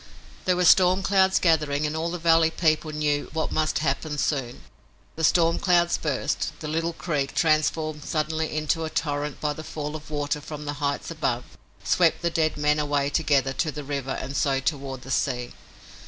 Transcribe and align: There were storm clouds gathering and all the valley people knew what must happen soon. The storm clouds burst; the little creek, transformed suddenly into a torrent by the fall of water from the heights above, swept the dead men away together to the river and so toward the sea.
There 0.45 0.55
were 0.55 0.65
storm 0.65 1.03
clouds 1.03 1.37
gathering 1.37 1.85
and 1.85 1.95
all 1.95 2.09
the 2.09 2.17
valley 2.17 2.49
people 2.49 2.89
knew 2.91 3.29
what 3.33 3.51
must 3.51 3.77
happen 3.85 4.17
soon. 4.17 4.63
The 5.15 5.23
storm 5.23 5.59
clouds 5.59 5.99
burst; 5.99 6.53
the 6.59 6.67
little 6.67 6.93
creek, 6.93 7.35
transformed 7.35 8.03
suddenly 8.03 8.57
into 8.57 8.83
a 8.83 8.89
torrent 8.89 9.39
by 9.39 9.53
the 9.53 9.63
fall 9.63 9.95
of 9.95 10.09
water 10.09 10.41
from 10.41 10.65
the 10.65 10.73
heights 10.81 11.11
above, 11.11 11.43
swept 11.83 12.23
the 12.23 12.31
dead 12.31 12.57
men 12.57 12.79
away 12.79 13.11
together 13.11 13.53
to 13.53 13.71
the 13.71 13.83
river 13.83 14.17
and 14.19 14.35
so 14.35 14.59
toward 14.59 15.03
the 15.03 15.11
sea. 15.11 15.51